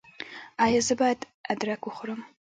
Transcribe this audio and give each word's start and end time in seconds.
ایا 0.65 0.81
زه 0.87 0.93
باید 0.99 1.19
ادرک 1.51 1.81
وخورم؟ 1.85 2.19